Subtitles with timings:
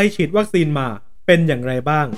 [0.00, 0.88] ไปฉีดวัคซีนมา
[1.26, 2.08] เป็นอย่างไรบ้าง ส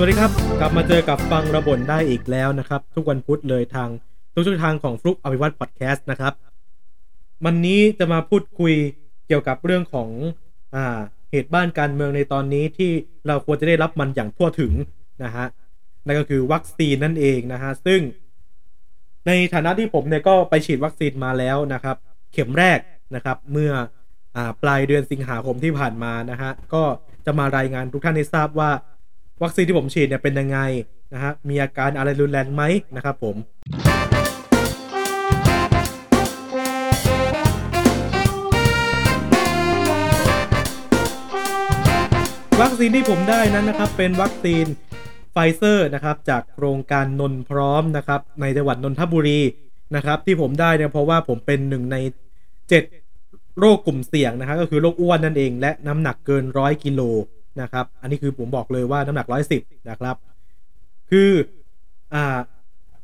[0.00, 3.88] วัสดีครับ กลับมาเจอกับฟังระบนได้อีกแล้วนะครับ ทุกวันพุธเลยทาง
[4.34, 6.32] ทุกช่องทางของฟลุกอภิวัตพอดแคสต์นะครับ
[7.44, 8.74] วันนี้จะมาพูดคุย
[9.26, 10.08] เกี่ยวกับเรื่องของ
[10.74, 10.98] อ่า
[11.30, 12.90] เหตุบ้านการเมืองในตอนนี้ที่
[13.26, 14.72] เราควรจะได้รับมันอย่างทั่วถึง
[15.24, 15.46] นะฮะ
[16.08, 18.00] นั่นก็คือวัคซีนนั่นเองนะฮะซึ่ง
[19.26, 21.96] ในฐานะที่ผมเนี่ยก็ไปฉีดวัคซีนมาแล้วนะครับ
[22.32, 22.78] เข็มแรก
[23.14, 23.72] นะครับเมื่อ
[24.36, 26.82] อปลายเดือนสิงหาคมที่ผ่านมานะฮะก็
[27.26, 28.70] จะมารายงานทุกท่านให้ทราบว่า
[29.42, 30.58] วัคซีนที่ผมฉีดเนี่ยเป็นยังไง
[31.14, 32.62] นะฮะมีอาการอะไรรุนแรงไหม
[32.96, 33.36] นะครับผม
[42.60, 44.66] วัคซีนที่ผมได้นั้นนะครับเป็นวัคซีน
[45.38, 49.40] ไฟเซอร์นะครับจากโครงการนนพร้อมนะครับในจังหวัดนนทบุรี
[49.96, 51.96] นะครับที่ผมได้เนี่ยเพราะว่าผมเป็นหนึ่งใน
[52.78, 57.00] 7 โรคกลุ่มเสี่ยงนะครับก็คือโรคอ้วนนั่นเอง และน้ำหนักเกินร้อยกิโล
[57.60, 60.16] นะครับอันนี้คือผมบอกเลยว่าน้ำหนักร้อยสิบนะครับ
[61.10, 61.30] คือ
[62.14, 62.24] อ่า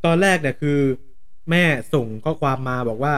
[0.04, 0.78] ตอนแรกเนี่ยคือ
[1.50, 3.14] แม่ส่งข้อความมาบอกว่า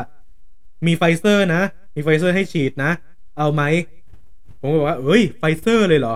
[0.86, 1.62] มีไฟเซอร์นะ
[1.96, 2.90] มีไฟเซอร์ให้ฉีดนะ
[3.38, 3.62] เอาไหม
[4.60, 6.14] ผมก็บอกว่าเอ้ยไฟเซอร์เลยเหรอ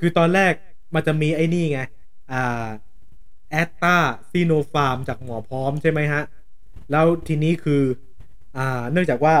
[0.00, 0.52] คือตอนแรก
[0.96, 1.80] มันจะมีไอ้นี่ไง
[2.32, 2.66] อ่า
[3.50, 3.96] แอสตร้า
[4.30, 6.22] ซิโนฟาร์มจากหมอพร้อมใช่ไหมฮะ
[6.90, 7.82] แล้วทีนี้คือ
[8.58, 9.36] อ่า เนื่องจากว่า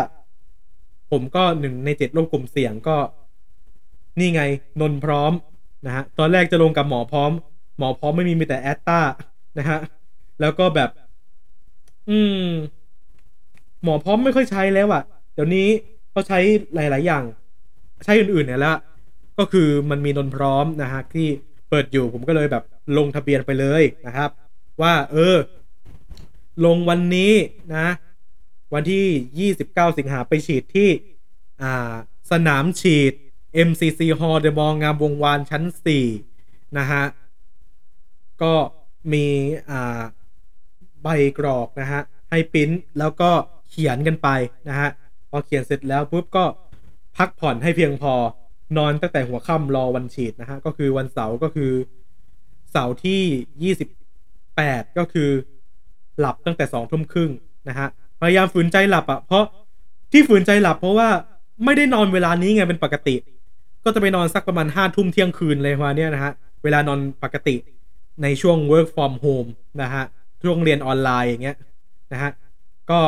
[1.10, 2.96] ผมก็หนึ่งในเจ็ดโรคกลุ่มเสี่ยงก็
[4.18, 4.42] นี่ไง
[4.80, 5.32] นนพร้อม
[5.86, 7.30] นะฮะ ตอนแรกจะลงกับหมอพร้อม
[7.78, 9.00] หมอพร้อมไม่มีมีแต่แอสตร้า
[9.58, 9.80] นะฮะ
[10.40, 10.90] แล้วก็แบบ
[12.10, 12.46] อืม
[13.82, 15.02] หมอพร้อมไม่ค่อยใช้แล้วอะ
[15.34, 15.68] เดี๋ยวนี้
[16.10, 16.38] เขาใช้
[16.74, 17.24] หลาย ๆ อย่าง
[18.04, 18.76] ใช้อื่น ๆ เนี่ยแล้ว
[19.38, 21.28] ก็คือมันมีนนพร้อมนะฮะที่
[21.70, 22.64] เปิดอยู่ผมก็เลยแบบ
[22.96, 24.30] ลงทะเบียนไปเลยนะครับ
[24.82, 25.36] ว่าเออ
[26.64, 27.32] ลงวันนี้
[27.74, 27.88] นะ
[28.74, 30.90] วันที่ 29 สิงหาไปฉีดที่
[31.62, 31.94] อ่า
[32.30, 33.12] สนามฉีด
[33.68, 35.62] MCC Hall เดมองงามวงวานชั้น
[36.18, 37.04] 4 นะฮะ
[38.42, 38.54] ก็
[39.12, 39.26] มี
[39.70, 40.00] อ่า
[41.02, 43.30] ใบกรอกนะฮะ ให้ปิ้นแล้วก็
[43.70, 44.28] เขียนกันไป
[44.68, 44.88] นะฮะ
[45.30, 46.44] พอเขียนเสร็จแล้วปุ๊บก็
[47.16, 48.14] พักผ่อนให้เพียงพอ
[48.76, 51.72] นอนตั้งแต่หัวค่ำรอวันฉีดนะฮะ ก็คือวันเสาร์ก็คือ
[52.72, 53.74] เสาร์ที่
[54.38, 55.30] 28ก็คือ
[56.18, 57.30] หลับตั้งแต่สองทุ่มครึ่ง
[57.68, 57.88] นะฮะ
[58.20, 59.44] พยายามฝืนใจหลับอะ่ะ เพราะ
[60.12, 61.08] ที่ฝืนใจหลับเพราะว่า
[61.64, 63.16] ไม่ได้นอนเวลานี้ไงเป็นปกติ
[63.84, 66.32] ก็จะไปนอนสักประมาณห้าทุ่มเที่ยงคืนเลยประมาเนี้ยนะฮะ
[66.62, 67.56] เวลานอนปกติ
[68.22, 69.50] ในช่วง work from home
[69.82, 70.04] นะฮะ
[70.42, 71.56] ช่วงเรียนออนไลน์อย่างเงี้ย
[72.12, 72.30] นะฮะ
[72.90, 73.00] ก็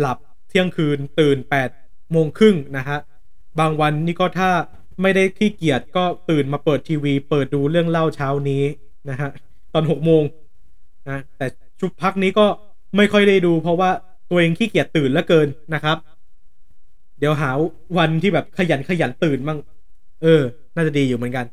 [0.00, 0.18] หลับ
[0.48, 1.38] เที่ยงคืนตื่น
[1.74, 2.98] 8โมงครึ่งนะฮะ
[3.60, 4.50] บางวันนี่ก็ถ้า
[5.02, 8.62] ไม่ได้ขี้เกียจก็ตื่นมาเปิดทีวี เปิดดูเรื่องเล่าเช้านี้
[9.10, 9.30] นะฮะ
[9.74, 10.22] ตอน6โมง
[11.08, 11.46] นะแต่
[11.80, 12.46] ชุดพักนี้ก็
[12.96, 13.90] ไม่ค่อยได้ดู เพราะว่า
[14.30, 15.96] ตัวเองขี้เกียจตื่นแล้วเกินนะครับ
[17.18, 17.50] เดี๋ยวหา
[17.98, 19.58] วันที่แบบขยันขยันตื่นมั่ง
[20.22, 20.42] เออ
[20.74, 21.46] น่าจะดีอยู่เหมือนกัน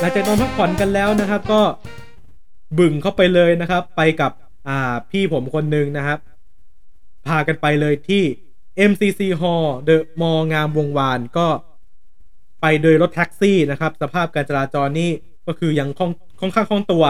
[0.00, 1.60] หลังจากนอนพักผ่อนกันแล้วนะครับ ก็
[2.78, 4.32] บึ่งเข้าไปเลยนะครับ ไปกับ
[4.68, 4.78] อ่า
[5.10, 6.18] พี่ผมคนหนึ่งนะครับ
[7.26, 8.22] พากันไปเลยที่
[8.90, 11.48] MCC Hall เดอะมองามวงวานก็
[12.60, 15.10] ไปโดยรถแท็กซี่นะครับ สภาพการจราจรนี่
[15.46, 17.04] ก็คือยังค่อนค่อนข้างคล่องตัว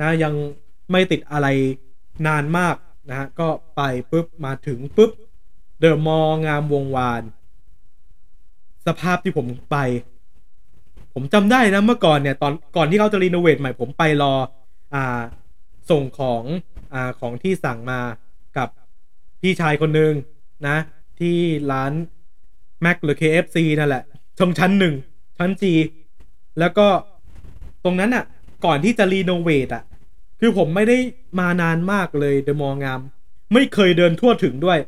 [0.00, 0.34] นะยัง
[0.90, 1.46] ไม่ติดอะไร
[2.26, 2.76] นานมาก
[3.08, 5.10] นะฮะก็ไปปุ๊บมาถึงปุ๊บ
[5.80, 7.22] เดอะมองามวงวาน
[8.86, 9.76] สภาพที่ผมไป
[11.14, 14.34] ผมจำได้นะเมื่อก่อนเนี่ย ตอนก่อนที่เขาจะรีโนเวทใหม่ผมไปรอ
[14.94, 15.20] อ่า
[15.90, 16.44] ส่งของ
[16.94, 18.00] อ่าของที่สั่งมา
[18.56, 18.68] กับ
[19.40, 20.12] พี่ชายคนหนึ่ง
[20.68, 20.76] นะ
[21.20, 21.36] ที่
[21.72, 21.92] ร้าน
[22.84, 24.02] Mac หรือ KFC นั่นแหละ
[24.38, 24.94] ตรงชั้นหนึ่ง
[25.38, 25.62] ชั้น G
[26.58, 26.86] แล้วก็
[27.84, 28.24] ตรงนั้นอะ
[28.64, 29.82] ก่อนที่จะ renovate อะ
[30.40, 30.96] คือผมไม่ได้
[31.38, 33.00] มานานมากเลยเดอะมอลล์งาม
[33.52, 34.78] ไม่เคยเดินทั่วถึงด้วย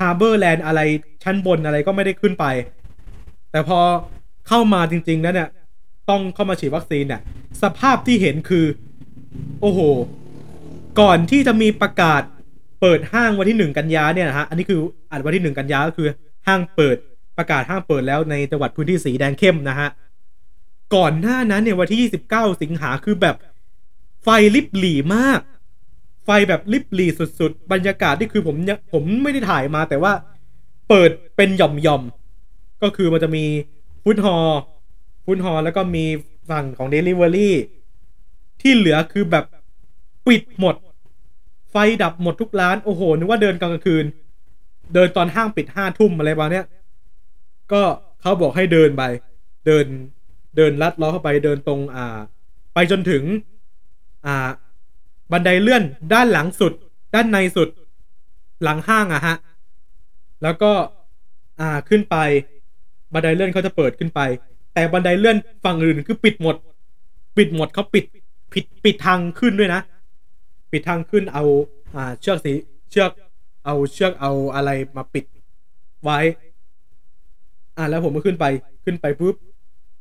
[0.00, 0.80] ฮาร์เบอร์แลนด์อะไร
[1.24, 2.44] ชั้นบนอะไรก็ไม่ได้ขึ้นไป
[3.50, 3.78] แต่พอ
[4.48, 5.48] เข้ามาจริงๆนั้นเนี่ย
[6.10, 7.20] ต้องเข้ามาฉีดวัคซีนเนี่ย
[7.62, 8.64] สภาพที่เห็นคือ
[9.60, 9.80] โอ้โห
[11.00, 12.22] ก่อนที่จะมีประกาศ
[12.80, 14.80] เปิดห้างวันที่หนึ่งกันยาเนี่ยนะฮะ อันนี้คือ
[15.12, 16.08] อัดวันที่หนึ่งกันยาก็คือ
[16.46, 16.96] ห้างเปิด
[17.38, 19.88] ประกาศห้างเปิดแล้วในจังหวัดพื้นที่สีแดงเข้มนะฮะ
[20.94, 23.36] ก่อนหน้านั้นเนี่ยวันที่ 29 สิงหาคือแบบ
[24.22, 25.40] ไฟลิบหลีมาก
[26.24, 28.56] ไฟแบบลิบหลีสุดๆ บรรยากาศที่คือผม
[28.92, 30.12] ผมไม่ได้ถ่ายมาแต่ว่า
[30.88, 33.44] เปิดเป็นหย่อมๆ ก็คือมันจะมี
[34.04, 34.48] ฟุตฮอล
[35.26, 36.04] ฟุตฮอลแล้วก็มี
[36.50, 37.50] ฝั่งของ Delivery
[38.60, 39.44] ที่เหลือคือแบบ
[40.26, 40.76] ปิดหมด
[41.70, 44.04] ไฟดับหมดทุกร้าน โอ้โห นึกว่าเดินกลางคืน
[44.94, 46.66] เดินตอนห้างปิดห้าทุ่มอะไรประมาณเนี้ย
[47.72, 47.82] ก็
[48.20, 49.02] เขาบอกให้เดินไป
[49.66, 49.86] เดิน
[50.56, 52.18] เดินลัดล้อเข้าไป เดินตรง อ่า
[52.74, 53.22] ไปจนถึง
[54.26, 54.48] อ่า
[55.32, 55.82] บันไดเลื่อน
[56.12, 56.72] ด้านหลังสุด
[57.14, 57.68] ด้านในสุด
[58.62, 59.36] หลังห้างอะฮะ
[60.42, 60.72] แล้วก็
[61.60, 62.16] อ่า ขึ้นไป
[63.12, 64.20] บันไดเลื่อนเขาจะเปิดขึ้นไป
[64.74, 66.56] แต่บันไดเลื่อนฝั่งอื่นคือปิดหมด
[67.36, 68.04] ปิดหมดเขาปิด
[68.56, 69.80] ปิดปิดทางขึ้นด้วยนะ
[70.72, 71.44] ปิดทางขึ้นเอา
[71.94, 72.52] อ่า เชือกสี
[72.90, 73.10] เชือก
[73.64, 75.24] เอาเชือกเอาอะไรมาปิด
[76.04, 76.18] ไว้
[77.76, 78.44] อ่าแล้วผมก็ขึ้นไป
[78.84, 79.34] ขึ้นไปปุ๊บ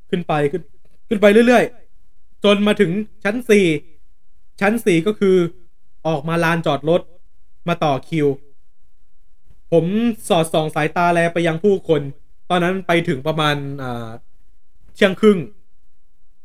[0.10, 0.62] ขึ้นไปขึ้น
[1.08, 2.92] ขึ้นไปเรื่อยๆ จนมาถึง
[3.24, 3.66] ชั้นสี่
[4.62, 5.36] ชั้นสี่ก็คือ
[6.08, 7.02] ออกมาลานจอดรถ
[7.68, 8.28] มาต่อคิว
[9.72, 9.86] ผม
[10.30, 12.02] สอดส่องสายตาแลไปยังผู้คน
[12.50, 14.08] ตอนนั้นไปถึงประมาณอ่า
[14.96, 15.40] เที่ยงครึ่ง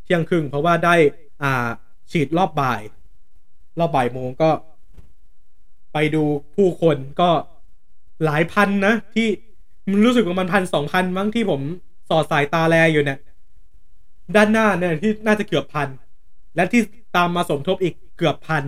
[0.04, 0.94] เที่ยงครึ่งเพราะว่าได้
[1.42, 1.68] อ่า
[2.12, 2.80] ฉีดรอบบ่าย
[3.78, 4.50] รอบบ่ายโมงก็
[5.92, 6.22] ไปดู
[6.56, 7.30] ผู้คนก็
[8.24, 9.28] หลายพันนะที่
[9.90, 11.60] มันรู้สึกว่ามันพันสองพันมั้งที่ผม
[12.08, 13.18] สอดสายตาแลอยู่เนี่ย
[14.34, 15.88] ด้านหน้าเนี่ยที่น่าจะเกือบพัน
[16.56, 16.82] และที่
[17.16, 18.64] ตามมาสมทบอีกเกือบพัน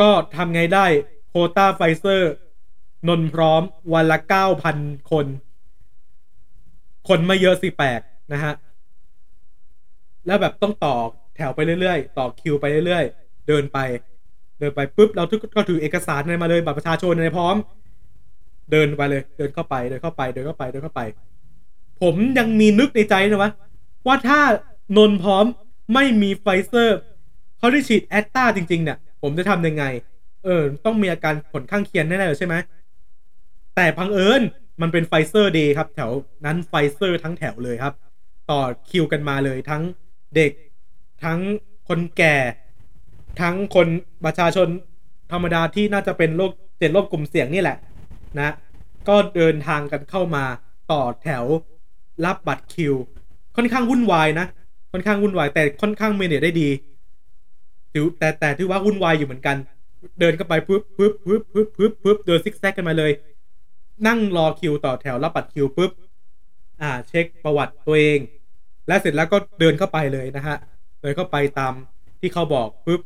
[0.00, 0.86] ก็ทำไงได้
[1.28, 2.32] โคต้าไฟเซอร์
[3.08, 3.62] นนพร้อม
[3.94, 4.76] วันละเก้าพัน
[5.10, 5.26] คน
[7.08, 8.00] คนไม่เยอะสิแปลก
[8.32, 8.54] นะฮะ
[10.26, 10.96] แล้วแบบต้องต่อ
[11.38, 13.78] แถวไปเรื่อยๆ ต่อคิวไปเรื่อยๆ เดินไป
[14.58, 17.56] เดินไปปุ๊บเราทุกก็ถือเอกสารอะไรมาเลยบัตรประชาชนอะไรพร้อม
[18.72, 21.02] เดินไปเลย เดินเข้าไป เดินเข้าไป เดินเข้าไป เดินเข้าไป
[22.00, 23.50] ผมยังมีนึกในใจนะวะ
[24.06, 24.40] ว่าถ้า
[24.96, 25.44] นนพร้อม
[25.94, 26.98] ไม่มีไฟเซอร์
[27.58, 29.84] เขาได้ฉีดแอสตร้าจริงๆ เนี่ย ผมจะทำยังไง
[30.44, 32.54] เออ ต้องมีอาการผลข้างเคียงแน่ๆเลยใช่ไหม
[33.76, 34.42] แต่บังเอิญ
[34.80, 36.10] มันเป็นไฟเซอร์ day ครับ แถว
[36.44, 37.94] นั้นไฟเซอร์ทั้งแถวเลยครับ
[38.50, 39.82] ต่อคิวกันมาเลยทั้ง
[40.36, 40.52] เด็ก
[41.24, 41.40] ทั้ง
[41.88, 42.36] คนแก่
[43.40, 43.88] ทั้งคน
[44.24, 44.68] ประชาชน
[45.32, 47.76] ธรรมดาที่น่าจะเป็นโรคเจ็ดโรคกลุ่มเสี่ยงนี่แหละ
[48.38, 48.50] นะ
[49.08, 50.44] ก็เดินทางกันเข้ามา
[50.92, 51.44] ต่อแถว
[52.24, 52.94] รับบัตรคิว
[53.56, 54.46] ค่อนข้างวุ่นวายนะ
[54.92, 56.68] ค่อนข้างวุ่นวายแต่ค่อนข้างเมเนจได้ดี
[57.92, 59.56] ถือแต่แต่ถือว่าวุ่นวายอยู่เหมือนกัน
[60.20, 63.12] เดินเข้าไปปุ๊บปุ๊บปุ๊บปุ๊บปุ๊บปุ๊บเดินซิกแซกกันมาเลย
[64.06, 65.90] นั่งรอคิวต่อแถวรับบัตรคิวปุ๊บ
[66.82, 68.18] อ่า เช็คประวัติตัวเอง
[68.88, 70.56] และเสร็จแล้วก็เดินเข้าไปเลยนะฮะ
[71.00, 71.72] เดินเข้าไปตาม
[72.20, 73.00] ที่เขาบอกปุ๊บ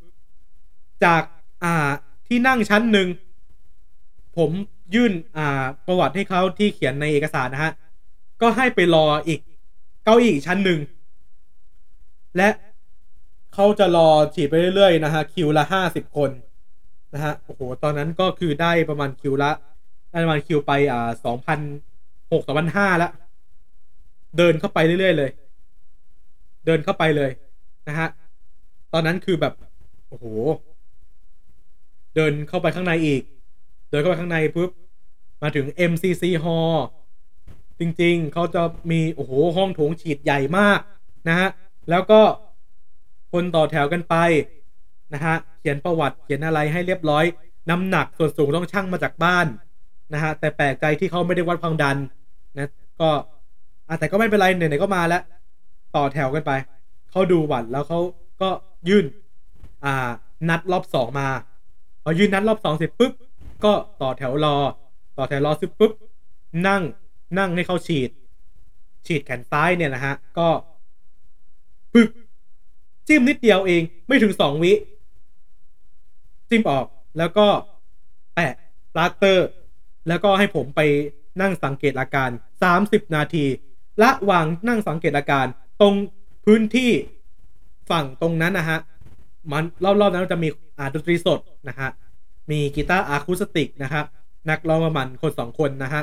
[1.05, 1.23] จาก
[1.65, 1.75] อ่า
[2.27, 3.09] ที่นั่งชั้นหนึ่ง
[4.37, 4.51] ผม
[4.95, 7.73] ยื่นอ่าประวัติให้เขาที่เขียนในเอกสารนะฮะ
[8.41, 9.41] ก็ให้ไปรออีก
[10.05, 10.79] เก้าอี้อีกชั้นหนึ่ง
[12.37, 12.49] และ
[13.55, 16.31] เขาจะรอฉีดไปเรื่อยๆนะฮะ คิวละห้าสิบคน
[17.15, 19.51] นะฮะ โอ้โห ตอนนั้นก็คือได้ประมาณคิวละ
[20.11, 21.61] ได้ประมาณคิวไปอ่าสองพัน
[22.33, 23.11] หกสองพันห้าละ
[24.39, 25.31] เดินเข้าไปเรื่อยๆเลย
[26.67, 27.31] เดินเข้าไปเลย
[27.89, 28.09] นะฮะ
[28.93, 29.55] ตอนนั้นคือแบบ
[30.09, 30.27] โอ้โห
[32.15, 33.23] เดินเข้าไปข้างในอีก
[33.91, 34.71] เดินเข้าไปข้างในปุ๊บ
[35.43, 36.77] มาถึง MCC Hall
[37.79, 40.81] จริงๆ เขาจะมี โอ้โห ห้องโถงฉีดใหญ่มาก
[41.29, 41.49] นะฮะ
[41.91, 42.21] แล้วก็
[43.33, 44.15] คนต่อแถวกันไป
[45.15, 47.25] นะฮะ เขียนประวัติ เขียนอะไรให้เรียบร้อย
[47.71, 49.47] น้ำหนักส่วนสูงต้องชั่งมาจากบ้าน
[50.15, 51.97] นะฮะ แต่แปลกใจที่เขาไม่ได้วัดความดัน
[52.57, 52.71] นะ
[53.01, 53.09] ก็
[53.89, 55.23] อแต่ก็ไม่เป็นไรไหนๆก็มาแล้ว
[55.97, 56.53] ต่อแถวกันไป
[57.13, 58.01] เขาดูบัตรแล้วเขา
[58.43, 58.51] ก็
[58.89, 59.05] ยื่น
[59.85, 60.11] อ่า
[60.49, 61.29] นัดรอบสองมา
[62.03, 63.13] พอยื่นนัดรอบสองเสร็จปุ๊บ
[63.65, 64.57] ก็ต่อแถวรอ
[65.17, 65.93] ต่อแถวรอซึปุ๊บ
[66.67, 66.83] นั่ง
[67.39, 68.11] นั่งให้เขาฉีด
[69.07, 70.49] ฉีดแขนซ้ายเนี่ยนะฮะ ก็
[71.93, 72.09] ปึ๊บ
[73.07, 74.73] จิ้มนิดเดียวเองไม่ถึงสองวิ
[76.49, 76.87] จิ้มออก
[77.19, 77.47] แล้วก็
[78.35, 78.55] แปะ
[78.95, 79.49] ปลาสเตอร์
[80.09, 80.81] แล้วก็ให้ผมไป
[81.41, 82.31] นั่งสังเกตอาการ
[82.73, 83.45] 30 นาที
[84.03, 85.47] ระหว่างนั่งสังเกตอาการ
[85.81, 85.95] ตรง
[86.45, 86.91] พื้นที่
[87.91, 88.79] ฝั่งตรงนั้นนะฮะ
[89.53, 89.65] มัน
[90.01, 91.89] รอบๆนั้นจะมีอ่าดนตรีสดนะฮะ
[92.51, 94.05] มีกีตาร์อะคูสติกนะครับ
[94.51, 96.03] นักร้องประมาณคนสองคนนะฮะ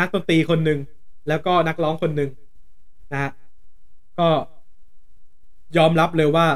[0.00, 0.78] นักดนตรีคนหนึ่ง
[1.28, 2.30] แล้วก็นักร้องคนหนึ่ง
[3.12, 3.30] นะฮะ
[4.18, 4.28] ก็
[5.76, 6.46] ยอมรับเลยว่า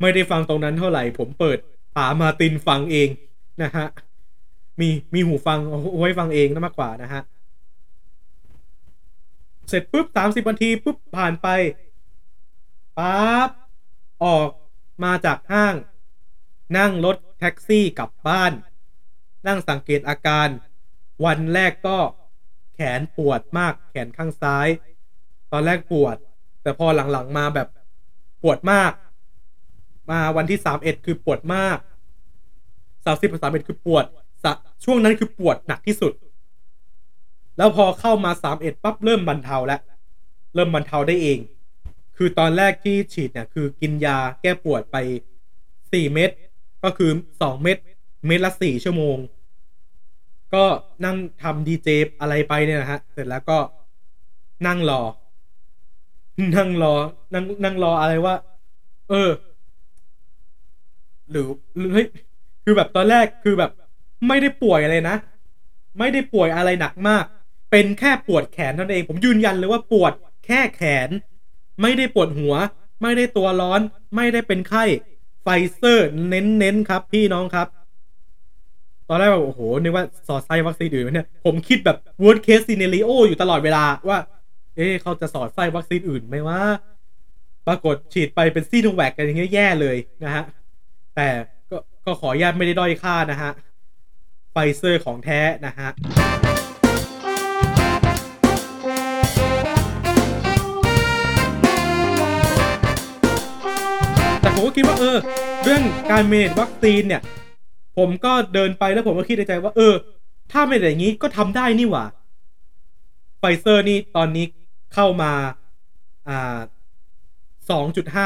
[0.00, 1.58] ไม่ได้ฟังตรงนั้นเท่าไหร่ ผมเปิด
[1.96, 3.08] ป๋ามาตินฟังเอง
[3.62, 3.86] นะฮะ
[4.80, 7.22] มีมีหูฟังเอาไว้ฟังเองนะมากกว่านะฮะ
[9.68, 11.48] เสร็จปุ๊บสามสิบนาทีปุ๊บผ่านไป
[12.98, 13.50] ปั๊บ
[14.24, 14.50] ออก
[15.04, 15.74] มาจากห้าง
[16.76, 18.52] นั่งรถแท็กซี่กลับบ้าน
[19.46, 20.48] นั่งสังเกตอาการ
[21.24, 21.98] วันแรกก็
[22.74, 24.68] แขนปวดมากแขนข้างซ้าย
[25.52, 26.16] ตอนแรกปวด
[26.62, 27.68] แต่พอหลังๆมาแบบ
[28.42, 28.92] ปวดมาก
[30.10, 31.78] มาวันที่สามเอ็ดคือปวดมาก
[33.04, 34.04] สามสิบสามเอ็ดคือปวด
[34.84, 36.12] ช่วงนั้นคือปวดหนักที่สุด
[37.56, 39.80] แล้วพอเข้ามาสามเอ็ดปั๊บเริ่มบรรเทาแล้ว
[40.54, 41.38] เริ่มบรรเทาได้เอง
[42.16, 44.96] คือตอนแรกที่ฉีดเนี่ยคือกินยาแก้ปวดไป
[45.92, 46.30] สี่เม็ด
[46.84, 47.10] ก็คือ
[47.42, 47.78] สองเม็ด
[48.26, 49.16] เม็ดละสี่ชั่วโมง
[50.54, 50.64] ก็
[51.04, 51.88] นั่งทำดีเจ
[52.20, 53.58] อะไรไปเนี่ยนะฮะ เสร็จแล้วก็
[54.66, 55.02] นั่งรอ
[56.56, 56.94] นั่งรอ
[57.32, 58.34] นั่งนั่งรออะไรว่า
[59.10, 59.30] เออ
[61.30, 61.46] หรือ
[61.76, 62.06] หรือเฮ้ย
[62.64, 63.70] คือแบบตอนแรกคือแบบ
[64.28, 65.16] ไม่ได้ป่วยอะไรนะ
[65.98, 67.24] ไม่ได้ป่วยอะไรหนักมาก
[67.70, 70.12] เป็นแค่ปวดแขนเท่านั้นเอง ผมยืนยันเลยว่าปวด
[70.46, 71.08] แค่แขน
[71.82, 72.54] ไม่ได้ปวดหัว
[73.02, 73.80] ไม่ได้ตัวร้อน
[74.16, 74.84] ไม่ได้เป็นไข้
[75.42, 77.68] ไฟเซอร์เน้นๆครับ พี่น้องครับ
[79.08, 84.18] ตอนแรกแบบโอ้โหนึกว่าสอดไส้วัคซีนอื่นเนี่ยผมคิดแบบ worst case scenario อยู่ตลอดเวลาว่า
[84.76, 86.60] เอ๊ะเขาจะสอดไส้วัคซีนอื่นไหมว่า
[87.66, 90.44] ปรากฏฉีดไปเป็นซีโนแวคกันอย่างเงี้ยแย่เลยนะฮะ
[91.16, 91.28] แต่
[91.70, 93.50] ก็ก็ขออนุญาตไม่ได้ด้อยค่านะฮะ
[94.52, 95.88] ไฟเซอร์ของแท้นะฮะ
[104.56, 105.16] ผมก็คิดว่าเออ
[105.64, 107.22] เรื่องการเมนวัคซีนเนี่ย
[107.98, 109.94] ผมก็เดินไปแล้วผมก็คิดในใจว่า เออ
[110.52, 112.04] ถ้าไม่อย่างนี้ก็ทำได้นี่หว่า
[113.38, 114.44] ไฟเซอร์นี่ตอนนี้
[114.94, 115.32] เข้ามา
[116.28, 116.58] อ่า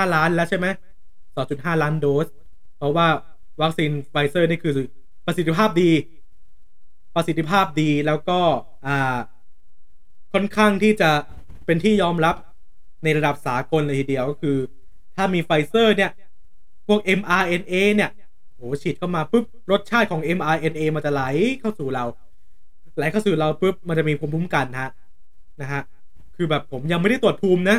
[0.02, 0.66] 2.5ล้านแล้วใช่ไหม
[1.24, 2.26] 2.5ล้านโดส
[2.76, 3.06] เพราะว่า
[3.62, 4.74] วัคซีนไฟเซอร์นี่คือ
[5.26, 5.90] ประสิทธิภาพดี
[7.14, 8.40] ประสิทธิภาพดีแล้วก็
[8.86, 9.18] อ่า
[10.32, 11.10] ค่อนข้างที่จะ
[11.66, 12.36] เป็นที่ยอมรับ
[13.04, 14.56] ในระดับสากลเลยทีเดียวก็คือ
[15.20, 16.10] ถ้ามีไฟเซอร์เนี่ย
[16.86, 18.10] พวก mRNA เนี่ย
[18.56, 21.22] โหฉีดเข้ามาปุ๊บรสชาติของ mRNA มันจะไหล
[21.60, 22.04] เข้าสู่เรา
[22.96, 24.90] ไหลเข้าสู่เราปุ๊บมันจะมีภูมิคุ้มกันฮะ
[25.60, 25.82] นะฮะ
[26.36, 27.78] คือแบบผมยังไม่ได้ตรวจภูมินะ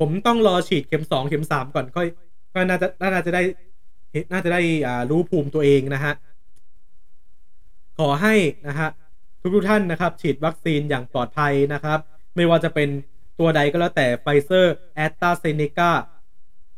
[0.00, 2.06] ผมต้องรอฉีดเข็มสองเข็มสามก่อนค่อย
[2.54, 3.42] ก็น่าจะน่าจะได้
[4.32, 6.12] น่าจะได้อ่ารู้ภูมิตัวเองนะฮะ
[7.98, 8.34] ขอให้
[8.68, 8.88] นะฮะ
[9.40, 11.98] ทุกทุกท่านนะครับ ฉีดวัคซีนอย่างปลอดภัยนะครับ
[12.36, 12.88] ไม่ว่าจะเป็น
[13.38, 15.90] ตัวใดก็แล้วแต่ไฟเซอร์แอสตร้าเซนเนก้า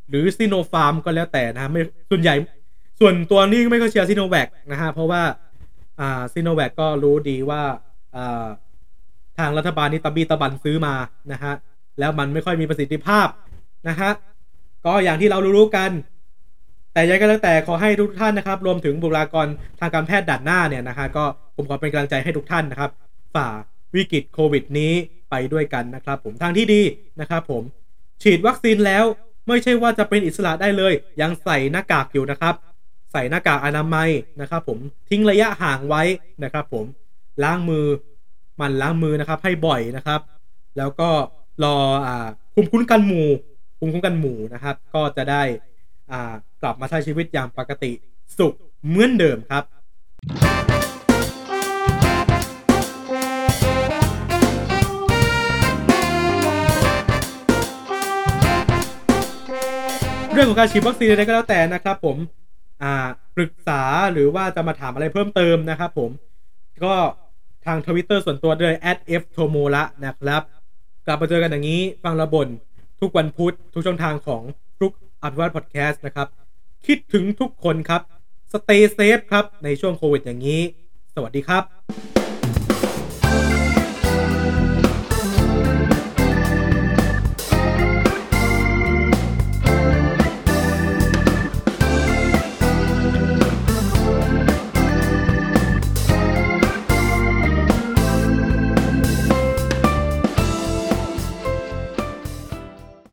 [0.09, 2.35] หรือซิโนฟาร์มก็แล้วแต่นะฮะไม่ส่วนใหญ่
[3.01, 5.23] ส่วนตัวนี้ไม่ค่อยเชียร์ซิโนแวคนะฮะเพราะว่า
[6.01, 7.63] อ่าซิโนแวคก็รู้ดีว่า
[8.17, 8.47] อ่า
[9.39, 10.95] ทางรัฐบาลนี่ตะบีตะบันซื้อมา
[11.33, 11.53] นะฮะ
[11.99, 13.29] แล้วมันไม่ค่อยมีประสิทธิภาพ
[13.89, 14.11] นะฮะ
[14.87, 15.91] ก็อย่างที่เรารู้ๆกัน
[16.93, 19.47] แต่ยังไงก็แล้วแต่ขอให้ทุกท่านนะครับ รวมถึงบุคลากร
[19.81, 21.25] ทางการแพทย์ด่านหน้าเนี่ยนะฮะก็
[21.57, 22.91] ผมขอเป็นกำลังใจให้ทุกท่านนะครับ
[23.35, 23.49] ฝ่า
[23.95, 24.93] วิกฤตโควิดนี้
[25.31, 26.83] ไปด้วยกันนะครับ ผมทางที่ดี
[27.21, 27.63] นะครับ ผม
[28.23, 29.05] ฉีดวัคซีนแล้ว
[29.49, 32.55] ไม่ใช่ว่าจะเป็นอิสระได้เลย ยังใส่หน้ากากอยู่นะครับ
[33.13, 34.79] ใส่หน้ากากอนามัยนะครับ ผม
[35.09, 36.03] ทิ้งระยะห่างไว้
[36.45, 36.85] นะครับ ผม
[37.43, 37.87] ล้างมือ
[38.61, 40.21] มันล้างมือนะครับให้บ่อยนะครับ
[40.79, 41.11] แล้วก็
[41.65, 41.77] รอ
[42.07, 43.29] อ่าภูมิคุ้มกันหมู่
[43.79, 45.43] ภูมิคุ้มกันหมู่นะครับ ก็จะได้
[46.13, 47.93] อ่ากลับมาใช้ชีวิตอย่างปกติ
[48.39, 48.55] สุข
[48.87, 49.65] เหมือนเดิมครับ
[60.41, 62.17] รื่องของการฉีดวัคซีนอะไรก็แล้วแต่นะครับ ผม
[62.83, 62.95] อ่า
[63.37, 66.11] ปรึกษาหรือว่าจะมาถามอะไรเพิ่มเติมนะครับผม
[66.85, 66.95] ก็
[67.67, 68.75] ทางทวิตเตอร์ส่วนตัวด้วย
[69.21, 70.43] f t o m o l a นะครับ
[71.07, 72.49] กลับมาเจอกันอย่างนี้ฟังระบน
[73.01, 74.43] ทุกวันพุธทุกช่องทางของ
[74.77, 74.93] ฟลุก
[75.23, 76.29] อัดวัตพอดแคสต์นะครับ
[76.87, 78.03] คิดถึงทุกคนครับ
[78.53, 80.61] สเตย์เซฟครับ ในช่วงโควิดอย่างนี้
[81.15, 82.08] สวัสดีครับ